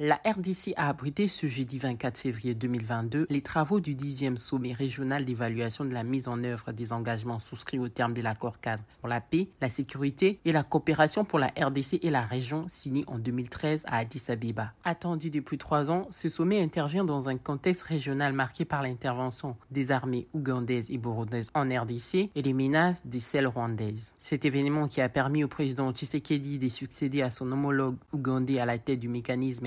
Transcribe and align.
La 0.00 0.20
RDC 0.26 0.72
a 0.76 0.88
abrité 0.88 1.28
ce 1.28 1.46
jeudi 1.46 1.78
24 1.78 2.18
février 2.18 2.56
2022 2.56 3.28
les 3.30 3.42
travaux 3.42 3.78
du 3.78 3.94
10e 3.94 4.36
sommet 4.36 4.72
régional 4.72 5.24
d'évaluation 5.24 5.84
de 5.84 5.94
la 5.94 6.02
mise 6.02 6.26
en 6.26 6.42
œuvre 6.42 6.72
des 6.72 6.92
engagements 6.92 7.38
souscrits 7.38 7.78
au 7.78 7.88
terme 7.88 8.12
de 8.12 8.20
l'accord 8.20 8.58
cadre 8.58 8.82
pour 8.98 9.08
la 9.08 9.20
paix, 9.20 9.46
la 9.60 9.68
sécurité 9.68 10.40
et 10.44 10.50
la 10.50 10.64
coopération 10.64 11.24
pour 11.24 11.38
la 11.38 11.46
RDC 11.56 12.00
et 12.02 12.10
la 12.10 12.22
région 12.22 12.66
signé 12.68 13.04
en 13.06 13.20
2013 13.20 13.84
à 13.86 13.98
Addis 13.98 14.24
Abeba. 14.30 14.72
Attendu 14.82 15.30
depuis 15.30 15.58
trois 15.58 15.92
ans, 15.92 16.08
ce 16.10 16.28
sommet 16.28 16.60
intervient 16.60 17.04
dans 17.04 17.28
un 17.28 17.36
contexte 17.36 17.82
régional 17.82 18.32
marqué 18.32 18.64
par 18.64 18.82
l'intervention 18.82 19.56
des 19.70 19.92
armées 19.92 20.26
ougandaises 20.34 20.90
et 20.90 20.98
burundaises 20.98 21.52
en 21.54 21.68
RDC 21.68 22.30
et 22.34 22.42
les 22.42 22.52
menaces 22.52 23.06
des 23.06 23.20
celles 23.20 23.46
rwandaises. 23.46 24.16
Cet 24.18 24.44
événement 24.44 24.88
qui 24.88 25.00
a 25.00 25.08
permis 25.08 25.44
au 25.44 25.48
président 25.48 25.92
Tshisekedi 25.92 26.58
de 26.58 26.68
succéder 26.68 27.22
à 27.22 27.30
son 27.30 27.52
homologue 27.52 27.94
ougandais 28.12 28.58
à 28.58 28.66
la 28.66 28.78
tête 28.78 28.98
du 28.98 29.08
mécanisme 29.08 29.66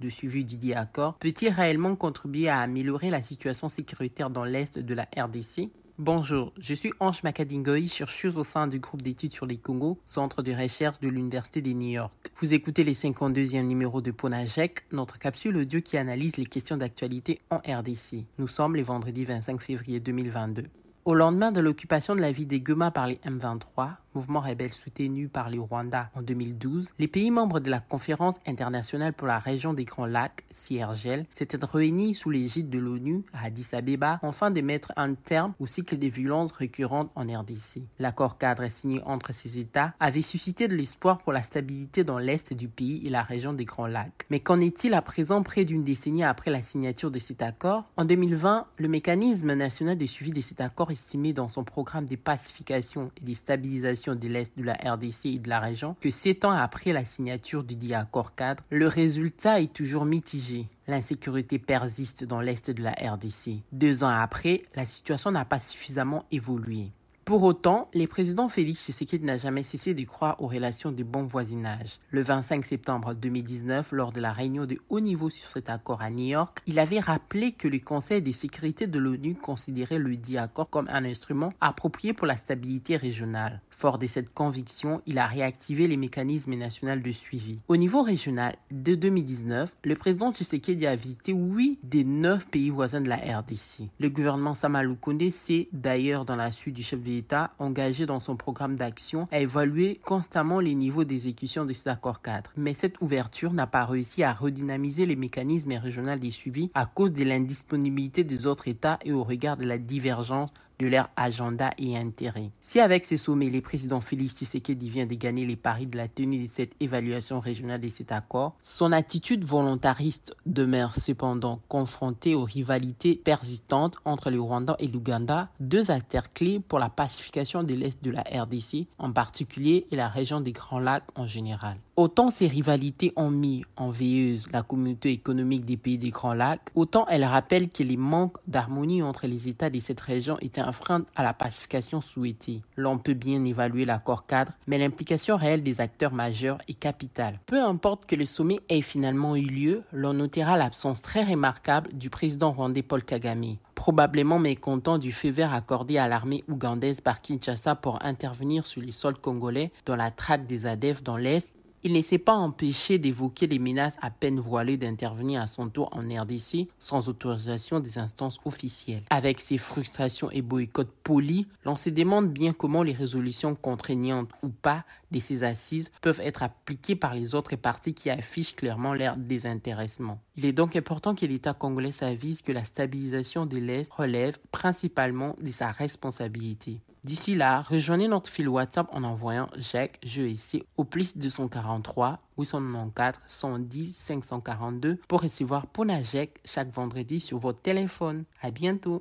de 0.00 0.08
suivi 0.08 0.44
du 0.44 0.72
accord 0.72 1.14
peut-il 1.14 1.48
réellement 1.48 1.96
contribuer 1.96 2.48
à 2.48 2.60
améliorer 2.60 3.10
la 3.10 3.22
situation 3.22 3.68
sécuritaire 3.68 4.30
dans 4.30 4.44
l'Est 4.44 4.78
de 4.78 4.94
la 4.94 5.08
RDC 5.16 5.70
Bonjour, 5.98 6.52
je 6.58 6.74
suis 6.74 6.92
Ange 7.00 7.22
Makadingoy, 7.22 7.86
chercheuse 7.86 8.36
au 8.36 8.42
sein 8.42 8.66
du 8.66 8.78
groupe 8.78 9.02
d'études 9.02 9.34
sur 9.34 9.46
les 9.46 9.58
Congo, 9.58 9.98
centre 10.06 10.42
de 10.42 10.52
recherche 10.52 10.98
de 11.00 11.08
l'Université 11.08 11.60
de 11.60 11.70
New 11.70 11.90
York. 11.90 12.12
Vous 12.40 12.54
écoutez 12.54 12.82
les 12.82 12.94
52e 12.94 13.62
numéros 13.62 14.00
de 14.00 14.10
Ponajek, 14.10 14.84
notre 14.92 15.18
capsule 15.18 15.56
audio 15.56 15.80
qui 15.80 15.96
analyse 15.96 16.36
les 16.36 16.46
questions 16.46 16.76
d'actualité 16.76 17.40
en 17.50 17.58
RDC. 17.58 18.24
Nous 18.38 18.48
sommes 18.48 18.74
les 18.74 18.82
vendredis 18.82 19.24
25 19.24 19.60
février 19.60 20.00
2022. 20.00 20.64
Au 21.04 21.14
lendemain 21.14 21.52
de 21.52 21.60
l'occupation 21.60 22.14
de 22.14 22.20
la 22.20 22.32
ville 22.32 22.46
des 22.46 22.60
Goma 22.60 22.90
par 22.90 23.08
les 23.08 23.16
M23, 23.26 23.96
mouvement 24.14 24.40
rebelle 24.40 24.72
soutenu 24.72 25.28
par 25.28 25.50
le 25.50 25.60
Rwanda 25.60 26.10
en 26.14 26.22
2012, 26.22 26.90
les 26.98 27.08
pays 27.08 27.30
membres 27.30 27.60
de 27.60 27.70
la 27.70 27.80
Conférence 27.80 28.36
internationale 28.46 29.12
pour 29.12 29.26
la 29.26 29.38
région 29.38 29.72
des 29.72 29.84
Grands 29.84 30.06
Lacs, 30.06 30.44
CIRGEL, 30.50 31.26
s'étaient 31.32 31.58
réunis 31.62 32.14
sous 32.14 32.30
l'égide 32.30 32.70
de 32.70 32.78
l'ONU 32.78 33.24
à 33.32 33.46
Addis 33.46 33.68
Abeba 33.72 34.18
afin 34.22 34.50
de 34.50 34.60
mettre 34.60 34.92
un 34.96 35.14
terme 35.14 35.54
au 35.60 35.66
cycle 35.66 35.96
des 35.96 36.08
violences 36.08 36.52
récurrentes 36.52 37.10
en 37.14 37.22
RDC. 37.22 37.82
L'accord 37.98 38.38
cadre 38.38 38.68
signé 38.68 39.02
entre 39.04 39.32
ces 39.32 39.58
États 39.58 39.94
avait 40.00 40.22
suscité 40.22 40.68
de 40.68 40.74
l'espoir 40.74 41.18
pour 41.18 41.32
la 41.32 41.42
stabilité 41.42 42.04
dans 42.04 42.18
l'est 42.18 42.52
du 42.52 42.68
pays 42.68 43.06
et 43.06 43.10
la 43.10 43.22
région 43.22 43.52
des 43.52 43.64
Grands 43.64 43.86
Lacs. 43.86 44.26
Mais 44.30 44.40
qu'en 44.40 44.60
est-il 44.60 44.94
à 44.94 45.02
présent 45.02 45.42
près 45.42 45.64
d'une 45.64 45.84
décennie 45.84 46.24
après 46.24 46.50
la 46.50 46.62
signature 46.62 47.10
de 47.10 47.18
cet 47.18 47.42
accord? 47.42 47.84
En 47.96 48.04
2020, 48.04 48.66
le 48.76 48.88
mécanisme 48.88 49.52
national 49.54 49.96
de 49.96 50.06
suivi 50.06 50.30
de 50.30 50.40
cet 50.40 50.60
accord 50.60 50.90
estimé 50.90 51.32
dans 51.32 51.48
son 51.48 51.64
programme 51.64 52.06
de 52.06 52.16
pacification 52.16 53.10
et 53.20 53.24
de 53.24 53.34
stabilisation 53.34 54.01
de 54.08 54.28
l'Est 54.28 54.56
de 54.58 54.64
la 54.64 54.74
RDC 54.74 55.26
et 55.26 55.38
de 55.38 55.48
la 55.48 55.60
région 55.60 55.96
que 56.00 56.10
sept 56.10 56.44
ans 56.44 56.50
après 56.50 56.92
la 56.92 57.04
signature 57.04 57.64
du 57.64 57.76
dit 57.76 57.94
accord 57.94 58.34
cadre, 58.34 58.62
le 58.70 58.86
résultat 58.86 59.60
est 59.60 59.72
toujours 59.72 60.04
mitigé. 60.04 60.66
L'insécurité 60.88 61.58
persiste 61.58 62.24
dans 62.24 62.40
l'Est 62.40 62.70
de 62.70 62.82
la 62.82 62.92
RDC. 62.92 63.62
Deux 63.70 64.04
ans 64.04 64.08
après, 64.08 64.62
la 64.74 64.84
situation 64.84 65.30
n'a 65.30 65.44
pas 65.44 65.58
suffisamment 65.58 66.24
évolué. 66.30 66.90
Pour 67.24 67.44
autant, 67.44 67.88
le 67.94 68.06
président 68.06 68.48
Félix 68.48 68.84
Tshisekedi 68.84 69.24
n'a 69.24 69.36
jamais 69.36 69.62
cessé 69.62 69.94
de 69.94 70.02
croire 70.02 70.42
aux 70.42 70.48
relations 70.48 70.90
de 70.90 71.04
bon 71.04 71.22
voisinage. 71.22 72.00
Le 72.10 72.20
25 72.20 72.64
septembre 72.64 73.14
2019, 73.14 73.92
lors 73.92 74.10
de 74.10 74.20
la 74.20 74.32
réunion 74.32 74.66
de 74.66 74.78
haut 74.90 74.98
niveau 74.98 75.30
sur 75.30 75.46
cet 75.48 75.70
accord 75.70 76.02
à 76.02 76.10
New 76.10 76.26
York, 76.26 76.58
il 76.66 76.80
avait 76.80 76.98
rappelé 76.98 77.52
que 77.52 77.68
le 77.68 77.78
Conseil 77.78 78.22
de 78.22 78.32
sécurité 78.32 78.88
de 78.88 78.98
l'ONU 78.98 79.36
considérait 79.36 80.00
le 80.00 80.16
dit 80.16 80.36
accord 80.36 80.68
comme 80.68 80.88
un 80.88 81.04
instrument 81.04 81.50
approprié 81.60 82.12
pour 82.12 82.26
la 82.26 82.36
stabilité 82.36 82.96
régionale. 82.96 83.60
Fort 83.70 83.98
de 83.98 84.06
cette 84.06 84.34
conviction, 84.34 85.00
il 85.06 85.18
a 85.18 85.26
réactivé 85.26 85.86
les 85.86 85.96
mécanismes 85.96 86.54
nationaux 86.54 87.00
de 87.00 87.12
suivi. 87.12 87.60
Au 87.68 87.76
niveau 87.76 88.02
régional, 88.02 88.56
dès 88.72 88.96
2019, 88.96 89.76
le 89.84 89.94
président 89.94 90.32
Tshisekedi 90.32 90.86
a 90.86 90.96
visité 90.96 91.32
huit 91.32 91.78
des 91.84 92.02
neuf 92.02 92.48
pays 92.48 92.70
voisins 92.70 93.00
de 93.00 93.08
la 93.08 93.16
RDC. 93.16 93.88
Le 94.00 94.08
gouvernement 94.08 94.54
Samalou 94.54 94.98
s'est 95.30 95.68
d'ailleurs 95.72 96.24
dans 96.24 96.36
la 96.36 96.50
suite 96.50 96.74
du 96.74 96.82
chef 96.82 97.00
de 97.00 97.11
l'État 97.12 97.52
engagé 97.58 98.06
dans 98.06 98.20
son 98.20 98.36
programme 98.36 98.76
d'action 98.76 99.28
à 99.30 99.40
évaluer 99.40 100.00
constamment 100.04 100.60
les 100.60 100.74
niveaux 100.74 101.04
d'exécution 101.04 101.64
de 101.64 101.72
cet 101.72 101.88
accord 101.88 102.22
cadre. 102.22 102.50
Mais 102.56 102.74
cette 102.74 103.00
ouverture 103.00 103.52
n'a 103.52 103.66
pas 103.66 103.84
réussi 103.84 104.22
à 104.22 104.32
redynamiser 104.32 105.06
les 105.06 105.16
mécanismes 105.16 105.72
régionaux 105.72 106.16
des 106.16 106.30
suivis 106.30 106.70
à 106.74 106.86
cause 106.86 107.12
de 107.12 107.24
l'indisponibilité 107.24 108.24
des 108.24 108.46
autres 108.46 108.68
États 108.68 108.98
et 109.04 109.12
au 109.12 109.22
regard 109.22 109.56
de 109.56 109.64
la 109.64 109.78
divergence 109.78 110.50
de 110.78 110.86
leur 110.86 111.10
agenda 111.16 111.70
et 111.78 111.96
intérêts. 111.96 112.50
Si 112.60 112.80
avec 112.80 113.04
ces 113.04 113.16
sommets, 113.16 113.50
le 113.50 113.60
président 113.60 114.00
Félix 114.00 114.34
Tshisekedi 114.34 114.88
vient 114.88 115.06
de 115.06 115.14
gagner 115.14 115.46
les 115.46 115.56
paris 115.56 115.86
de 115.86 115.96
la 115.96 116.08
tenue 116.08 116.42
de 116.42 116.48
cette 116.48 116.74
évaluation 116.80 117.40
régionale 117.40 117.80
de 117.80 117.88
cet 117.88 118.12
accord, 118.12 118.56
son 118.62 118.92
attitude 118.92 119.44
volontariste 119.44 120.34
demeure 120.46 120.96
cependant 120.96 121.60
confrontée 121.68 122.34
aux 122.34 122.44
rivalités 122.44 123.16
persistantes 123.16 123.96
entre 124.04 124.30
le 124.30 124.40
Rwanda 124.40 124.76
et 124.78 124.88
l'Ouganda, 124.88 125.48
deux 125.60 125.90
acteurs 125.90 126.32
clés 126.32 126.60
pour 126.60 126.78
la 126.78 126.88
pacification 126.88 127.62
de 127.62 127.74
l'Est 127.74 128.02
de 128.02 128.10
la 128.10 128.22
RDC 128.22 128.86
en 128.98 129.12
particulier 129.12 129.86
et 129.90 129.96
la 129.96 130.08
région 130.08 130.40
des 130.40 130.52
Grands 130.52 130.80
Lacs 130.80 131.04
en 131.14 131.26
général. 131.26 131.76
Autant 131.96 132.30
ces 132.30 132.46
rivalités 132.46 133.12
ont 133.16 133.30
mis 133.30 133.64
en 133.76 133.90
veilleuse 133.90 134.48
la 134.50 134.62
communauté 134.62 135.10
économique 135.10 135.66
des 135.66 135.76
pays 135.76 135.98
des 135.98 136.10
Grands 136.10 136.32
Lacs, 136.32 136.70
autant 136.74 137.06
elles 137.08 137.24
rappellent 137.24 137.68
que 137.68 137.82
les 137.82 137.98
manques 137.98 138.38
d'harmonie 138.46 139.02
entre 139.02 139.26
les 139.26 139.48
États 139.48 139.68
de 139.68 139.78
cette 139.78 140.00
région 140.00 140.38
étaient 140.40 140.62
un 140.62 140.71
frein 140.72 141.04
à 141.14 141.22
la 141.22 141.32
pacification 141.32 142.00
souhaitée. 142.00 142.62
L'on 142.76 142.98
peut 142.98 143.14
bien 143.14 143.44
évaluer 143.44 143.84
l'accord 143.84 144.26
cadre, 144.26 144.52
mais 144.66 144.78
l'implication 144.78 145.36
réelle 145.36 145.62
des 145.62 145.80
acteurs 145.80 146.12
majeurs 146.12 146.58
est 146.68 146.78
capitale. 146.78 147.38
Peu 147.46 147.62
importe 147.62 148.06
que 148.06 148.16
le 148.16 148.24
sommet 148.24 148.60
ait 148.68 148.82
finalement 148.82 149.36
eu 149.36 149.46
lieu, 149.46 149.82
l'on 149.92 150.14
notera 150.14 150.56
l'absence 150.56 151.02
très 151.02 151.24
remarquable 151.24 151.92
du 151.92 152.10
président 152.10 152.52
rwandais 152.52 152.82
Paul 152.82 153.04
Kagame 153.04 153.56
probablement 153.82 154.38
mécontent 154.38 154.96
du 154.96 155.10
feu 155.10 155.30
vert 155.30 155.52
accordé 155.52 155.98
à 155.98 156.06
l'armée 156.06 156.44
ougandaise 156.46 157.00
par 157.00 157.20
Kinshasa 157.20 157.74
pour 157.74 158.04
intervenir 158.04 158.64
sur 158.64 158.80
les 158.80 158.92
sols 158.92 159.16
congolais 159.16 159.72
dans 159.86 159.96
la 159.96 160.12
traque 160.12 160.46
des 160.46 160.66
ADF 160.66 161.02
dans 161.02 161.16
l'Est 161.16 161.50
il 161.84 161.92
ne 161.92 162.02
s'est 162.02 162.18
pas 162.18 162.34
empêché 162.34 162.98
d'évoquer 162.98 163.46
les 163.46 163.58
menaces 163.58 163.96
à 164.00 164.10
peine 164.10 164.38
voilées 164.38 164.76
d'intervenir 164.76 165.40
à 165.40 165.46
son 165.46 165.68
tour 165.68 165.90
en 165.92 166.02
RDC 166.02 166.68
sans 166.78 167.08
autorisation 167.08 167.80
des 167.80 167.98
instances 167.98 168.38
officielles. 168.44 169.02
Avec 169.10 169.40
ses 169.40 169.58
frustrations 169.58 170.30
et 170.30 170.42
boycotts 170.42 170.94
polis, 171.02 171.46
l'on 171.64 171.76
se 171.76 171.90
demande 171.90 172.32
bien 172.32 172.52
comment 172.52 172.82
les 172.82 172.92
résolutions 172.92 173.54
contraignantes 173.54 174.30
ou 174.42 174.48
pas 174.48 174.84
de 175.10 175.18
ces 175.18 175.42
assises 175.42 175.90
peuvent 176.00 176.20
être 176.22 176.42
appliquées 176.42 176.96
par 176.96 177.14
les 177.14 177.34
autres 177.34 177.56
parties 177.56 177.94
qui 177.94 178.10
affichent 178.10 178.54
clairement 178.54 178.94
leur 178.94 179.16
désintéressement. 179.16 180.20
Il 180.36 180.46
est 180.46 180.52
donc 180.52 180.76
important 180.76 181.14
que 181.14 181.26
l'État 181.26 181.54
congolais 181.54 181.92
s'avise 181.92 182.42
que 182.42 182.52
la 182.52 182.64
stabilisation 182.64 183.44
de 183.46 183.58
l'Est 183.58 183.92
relève 183.92 184.38
principalement 184.52 185.36
de 185.40 185.50
sa 185.50 185.70
responsabilité. 185.70 186.80
D'ici 187.04 187.34
là, 187.34 187.62
rejoignez 187.62 188.06
notre 188.06 188.30
fil 188.30 188.48
WhatsApp 188.48 188.86
en 188.92 189.02
envoyant 189.02 189.48
Jacques 189.56 189.98
JEC 190.04 190.64
au 190.76 190.84
plus 190.84 191.16
243 191.16 192.20
894 192.38 193.20
110 193.26 193.92
542 193.96 194.98
pour 195.08 195.22
recevoir 195.22 195.66
Ponajek 195.66 196.38
chaque 196.44 196.72
vendredi 196.72 197.18
sur 197.18 197.38
votre 197.38 197.60
téléphone. 197.60 198.22
À 198.40 198.52
bientôt. 198.52 198.90